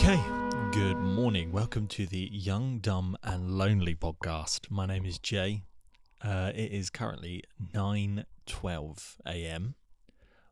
[0.00, 0.22] Okay,
[0.70, 1.50] good morning.
[1.50, 4.70] Welcome to the Young, Dumb, and Lonely podcast.
[4.70, 5.64] My name is Jay.
[6.22, 7.42] Uh, it is currently
[7.74, 9.74] 9:12 a.m.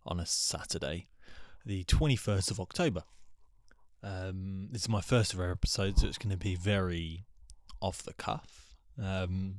[0.04, 1.06] on a Saturday,
[1.64, 3.04] the 21st of October.
[4.02, 7.24] Um, this is my first ever episode, so it's going to be very
[7.80, 8.74] off the cuff.
[9.00, 9.58] Um,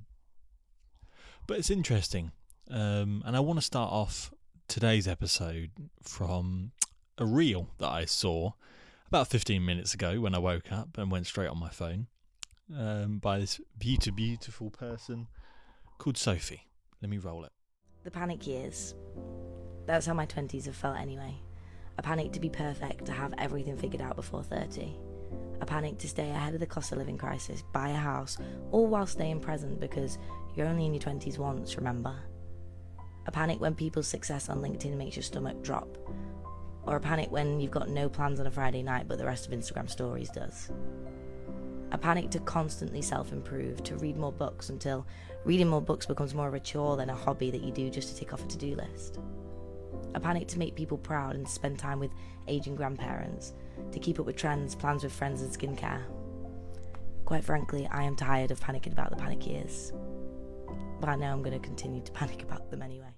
[1.47, 2.33] but it's interesting.
[2.69, 4.33] Um, and I want to start off
[4.67, 5.71] today's episode
[6.03, 6.73] from
[7.17, 8.51] a reel that I saw
[9.07, 12.07] about 15 minutes ago when I woke up and went straight on my phone
[12.75, 15.27] um, by this beautiful, beautiful person
[15.97, 16.67] called Sophie.
[17.01, 17.51] Let me roll it.
[18.03, 18.95] The panic years.
[19.85, 21.35] That's how my 20s have felt anyway.
[21.97, 24.93] A panic to be perfect, to have everything figured out before 30.
[25.61, 28.37] A panic to stay ahead of the cost of living crisis, buy a house,
[28.71, 30.17] all while staying present because
[30.55, 32.15] you're only in your 20s once, remember?
[33.25, 35.97] A panic when people's success on LinkedIn makes your stomach drop.
[36.87, 39.45] Or a panic when you've got no plans on a Friday night but the rest
[39.45, 40.71] of Instagram stories does.
[41.91, 45.05] A panic to constantly self improve, to read more books until
[45.45, 48.09] reading more books becomes more of a chore than a hobby that you do just
[48.09, 49.19] to tick off a to do list.
[50.15, 52.11] A panic to make people proud and spend time with
[52.47, 53.53] aging grandparents,
[53.91, 56.01] to keep up with trends, plans with friends, and skincare.
[57.25, 59.91] Quite frankly, I am tired of panicking about the panic years.
[60.99, 63.13] But I know I'm going to continue to panic about them anyway.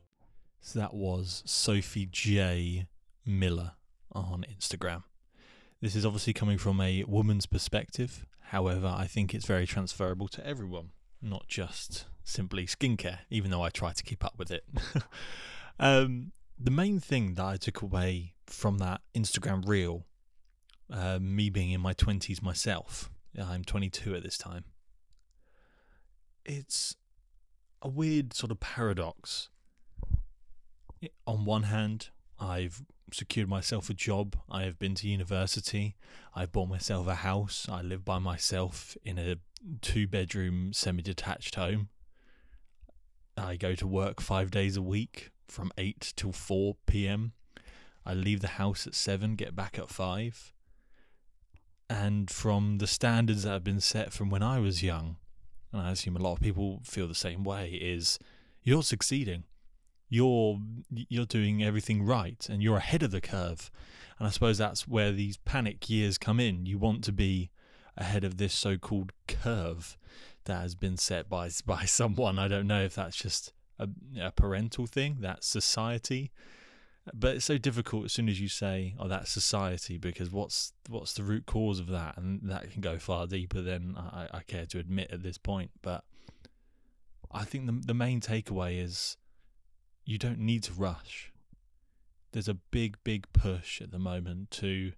[0.62, 2.88] So that was Sophie J.
[3.30, 3.74] Miller
[4.12, 5.04] on Instagram.
[5.82, 8.26] This is obviously coming from a woman's perspective.
[8.48, 10.92] However, I think it's very transferable to everyone,
[11.22, 14.64] not just simply skincare, even though I try to keep up with it.
[15.80, 20.06] um, the main thing that I took away from that Instagram reel,
[20.92, 24.66] uh, me being in my 20s myself, I'm 22 at this time,
[26.46, 26.96] it's
[27.82, 29.50] a weird sort of paradox.
[31.26, 34.38] On one hand, I've secured myself a job.
[34.50, 35.96] I have been to university.
[36.36, 37.68] I've bought myself a house.
[37.70, 39.38] I live by myself in a
[39.82, 41.90] two bedroom semi detached home.
[43.38, 47.34] I go to work five days a week from 8 till 4 pm.
[48.06, 50.54] I leave the house at 7, get back at 5.
[51.90, 55.18] And from the standards that have been set from when I was young,
[55.72, 58.20] and I assume a lot of people feel the same way, is
[58.64, 59.44] you're succeeding
[60.10, 60.60] you're
[60.92, 63.72] you're doing everything right and you're ahead of the curve.
[64.18, 66.66] And i suppose that's where these panic years come in.
[66.66, 67.52] You want to be
[67.96, 69.98] ahead of this so-called curve
[70.46, 72.40] that has been set by by someone.
[72.40, 73.88] I don't know if that's just a,
[74.20, 76.32] a parental thing that's society.
[77.12, 81.14] But it's so difficult as soon as you say oh that's society because what's what's
[81.14, 82.18] the root cause of that?
[82.18, 85.72] And that can go far deeper than i, I care to admit at this point.
[85.82, 86.04] But
[87.32, 89.16] i think the, the main takeaway is
[90.10, 91.32] you don't need to rush.
[92.32, 94.94] There's a big, big push at the moment to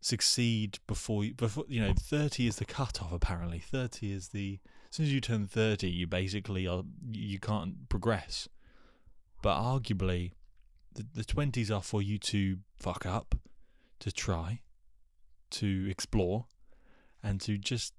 [0.00, 4.96] succeed before you, before you know 30 is the cutoff apparently 30 is the as
[4.96, 8.48] soon as you turn 30 you basically are you can't progress
[9.42, 10.32] but arguably
[10.94, 13.34] the, the 20s are for you to fuck up
[13.98, 14.60] to try
[15.50, 16.46] to explore
[17.22, 17.92] and to just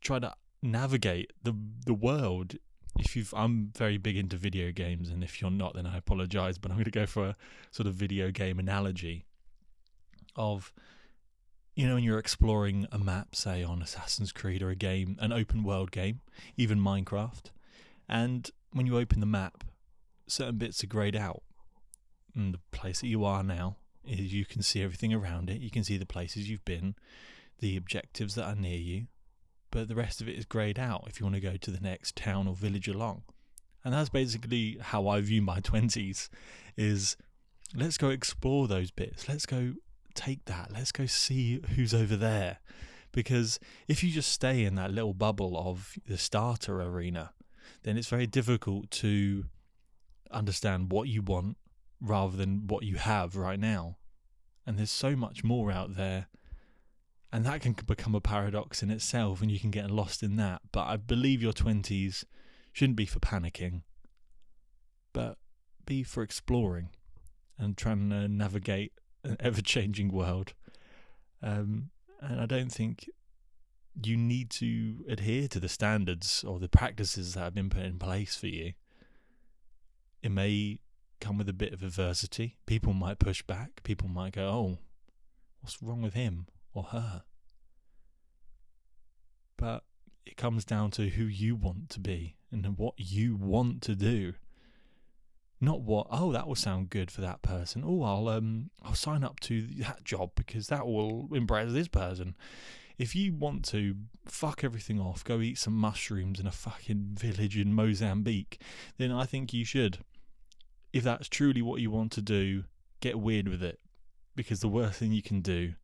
[0.00, 0.32] try to
[0.62, 1.54] navigate the
[1.84, 2.56] the world
[3.04, 6.58] if you've I'm very big into video games and if you're not then I apologize
[6.58, 7.36] but I'm going to go for a
[7.70, 9.26] sort of video game analogy
[10.36, 10.72] of
[11.74, 15.32] you know when you're exploring a map say on Assassin's Creed or a game an
[15.32, 16.20] open world game
[16.56, 17.50] even Minecraft
[18.08, 19.64] and when you open the map
[20.30, 21.42] certain bits are grayed out.
[22.34, 25.70] And the place that you are now is you can see everything around it you
[25.70, 26.94] can see the places you've been
[27.58, 29.06] the objectives that are near you
[29.70, 31.80] but the rest of it is greyed out if you want to go to the
[31.80, 33.22] next town or village along.
[33.84, 36.28] And that's basically how I view my 20s
[36.76, 37.16] is
[37.74, 39.28] let's go explore those bits.
[39.28, 39.74] Let's go
[40.14, 40.70] take that.
[40.72, 42.58] Let's go see who's over there.
[43.12, 43.58] Because
[43.88, 47.32] if you just stay in that little bubble of the starter arena,
[47.82, 49.44] then it's very difficult to
[50.30, 51.56] understand what you want
[52.00, 53.96] rather than what you have right now.
[54.66, 56.28] And there's so much more out there
[57.32, 60.62] and that can become a paradox in itself and you can get lost in that.
[60.72, 62.24] But i believe your 20s
[62.72, 63.82] shouldn't be for panicking
[65.12, 65.38] but
[65.86, 66.90] be for exploring
[67.58, 68.92] and trying to navigate
[69.24, 70.54] an ever-changing world.
[71.42, 71.90] Um,
[72.20, 73.08] and i don't think
[74.02, 77.98] you need to adhere to the standards or the practices that have been put in
[77.98, 78.72] place for you.
[80.22, 80.78] It may
[81.20, 82.56] come with a bit of adversity.
[82.66, 83.82] People might push back.
[83.82, 84.78] People might go oh
[85.60, 87.22] what's wrong with him or her.
[89.56, 89.84] But
[90.26, 94.34] it comes down to who you want to be and what you want to do.
[95.60, 99.22] not what oh that will sound good for that person oh i'll um i'll sign
[99.22, 102.34] up to that job because that will impress this person
[102.98, 103.94] if you want to
[104.26, 108.60] fuck everything off go eat some mushrooms in a fucking village in mozambique
[108.96, 109.98] then i think you should
[110.92, 112.64] if that's truly what you want to do
[113.00, 113.78] get weird with it
[114.34, 115.74] because the worst thing you can do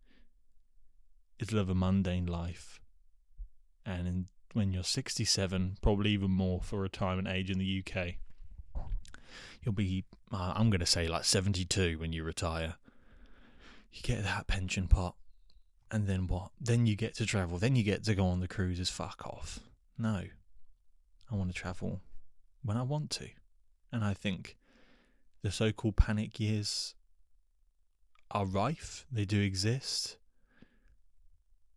[1.39, 2.81] is live a mundane life
[3.85, 8.15] and in, when you're 67 probably even more for retirement age in the uk
[9.67, 12.75] you'll be uh, I'm going to say like 72 when you retire.
[13.93, 15.15] You get that pension pot
[15.91, 16.51] and then what?
[16.61, 17.59] Then you get to travel.
[17.59, 18.91] Then you get to go on the cruises.
[18.91, 19.61] Fuck off.
[19.99, 20.23] No.
[21.31, 22.01] I want to travel
[22.63, 23.29] when I want to.
[23.93, 24.57] And I think
[25.43, 26.95] the so-called panic years
[28.31, 29.07] are rife.
[29.11, 30.17] They do exist.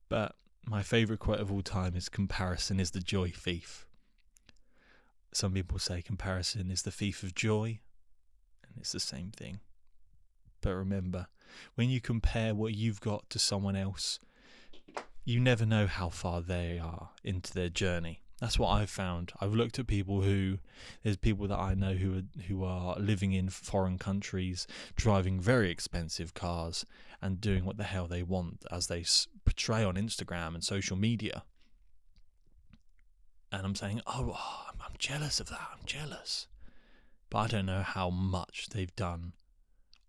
[0.10, 0.36] But
[0.66, 3.86] my favorite quote of all time is comparison is the joy thief.
[5.32, 7.80] Some people say comparison is the thief of joy,
[8.64, 9.60] and it's the same thing.
[10.62, 11.28] But remember,
[11.76, 14.20] when you compare what you've got to someone else,
[15.24, 18.22] you never know how far they are into their journey.
[18.40, 19.34] That's what I've found.
[19.42, 20.60] I've looked at people who
[21.04, 24.66] there's people that I know who are who are living in foreign countries,
[24.96, 26.86] driving very expensive cars
[27.22, 29.04] and doing what the hell they want as they
[29.44, 31.44] portray on Instagram and social media.
[33.52, 35.68] And I'm saying, "Oh, oh I'm jealous of that.
[35.74, 36.48] I'm jealous.
[37.30, 39.34] But I don't know how much they've done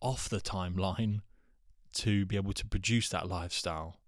[0.00, 1.21] off the timeline
[1.93, 3.99] to be able to produce that lifestyle.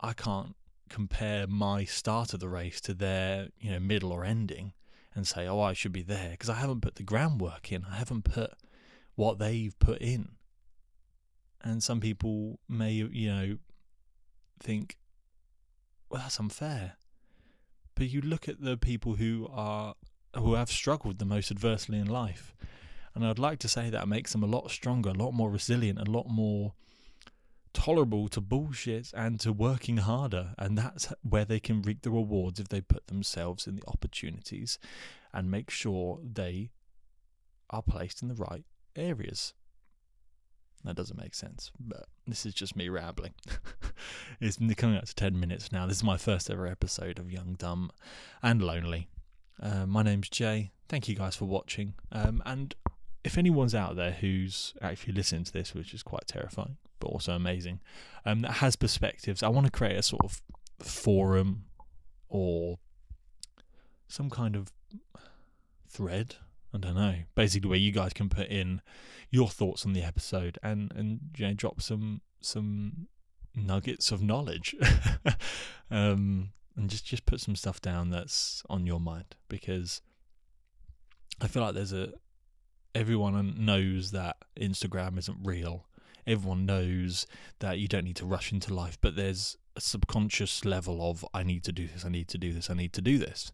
[0.00, 0.54] I can't
[0.88, 4.72] compare my start of the race to their, you know, middle or ending
[5.14, 7.84] and say, "Oh, I should be there" because I haven't put the groundwork in.
[7.84, 8.54] I haven't put
[9.14, 10.36] what they've put in.
[11.60, 13.58] And some people may, you know,
[14.60, 14.98] think,
[16.08, 16.96] "Well, that's unfair."
[17.94, 19.96] But you look at the people who are
[20.36, 22.54] who have struggled the most adversely in life,
[23.14, 25.98] and I'd like to say that makes them a lot stronger, a lot more resilient,
[25.98, 26.74] a lot more
[27.72, 30.54] tolerable to bullshit and to working harder.
[30.58, 34.78] And that's where they can reap the rewards if they put themselves in the opportunities
[35.32, 36.70] and make sure they
[37.70, 38.64] are placed in the right
[38.96, 39.54] areas.
[40.84, 43.34] That doesn't make sense, but this is just me rambling.
[44.40, 45.86] it's coming up to 10 minutes now.
[45.86, 47.90] This is my first ever episode of Young, Dumb,
[48.42, 49.08] and Lonely.
[49.60, 50.70] Uh, my name's Jay.
[50.88, 51.94] Thank you guys for watching.
[52.12, 52.74] Um, and
[53.24, 57.34] if anyone's out there who's actually listening to this, which is quite terrifying, but also
[57.34, 57.80] amazing,
[58.24, 60.42] um, that has perspectives, I want to create a sort of
[60.80, 61.64] forum
[62.28, 62.78] or
[64.06, 64.72] some kind of
[65.88, 66.36] thread.
[66.74, 68.82] I don't know, basically where you guys can put in
[69.30, 73.08] your thoughts on the episode and and you know drop some some
[73.54, 74.74] nuggets of knowledge,
[75.90, 80.02] um, and just just put some stuff down that's on your mind because
[81.40, 82.12] I feel like there's a
[82.94, 85.86] everyone knows that Instagram isn't real.
[86.28, 87.26] Everyone knows
[87.58, 91.42] that you don't need to rush into life, but there's a subconscious level of I
[91.42, 93.50] need to do this, I need to do this, I need to do this.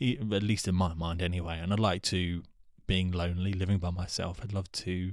[0.00, 1.58] At least in my mind, anyway.
[1.60, 2.42] And I'd like to
[2.86, 4.40] being lonely, living by myself.
[4.42, 5.12] I'd love to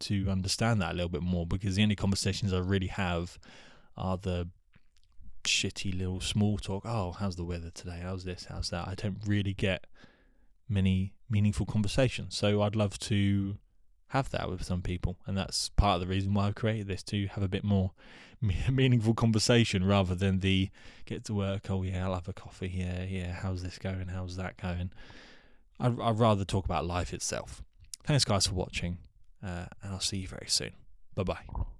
[0.00, 3.38] to understand that a little bit more because the only conversations I really have
[3.96, 4.48] are the
[5.44, 6.84] shitty little small talk.
[6.86, 8.00] Oh, how's the weather today?
[8.02, 8.46] How's this?
[8.48, 8.86] How's that?
[8.86, 9.86] I don't really get
[10.68, 12.36] many meaningful conversations.
[12.36, 13.56] So I'd love to
[14.08, 17.02] have that with some people, and that's part of the reason why I've created this
[17.04, 17.92] to have a bit more
[18.70, 20.70] meaningful conversation rather than the
[21.04, 21.70] get to work.
[21.70, 22.72] Oh yeah, I'll have a coffee.
[22.74, 23.32] Yeah, yeah.
[23.32, 24.08] How's this going?
[24.08, 24.90] How's that going?
[25.80, 27.62] I'd, I'd rather talk about life itself.
[28.04, 28.98] Thanks, guys, for watching,
[29.42, 30.72] uh, and I'll see you very soon.
[31.14, 31.64] Bye bye.